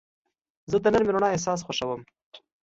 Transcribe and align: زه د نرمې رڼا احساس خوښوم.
زه 0.71 0.77
د 0.83 0.85
نرمې 0.93 1.11
رڼا 1.13 1.29
احساس 1.31 1.59
خوښوم. 1.63 2.01